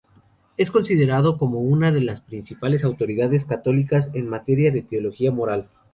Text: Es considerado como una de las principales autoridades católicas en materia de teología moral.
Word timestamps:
Es 0.57 0.71
considerado 0.71 1.37
como 1.37 1.59
una 1.59 1.91
de 1.91 2.01
las 2.01 2.21
principales 2.21 2.83
autoridades 2.83 3.45
católicas 3.45 4.09
en 4.15 4.29
materia 4.29 4.71
de 4.71 4.81
teología 4.81 5.31
moral. 5.31 5.69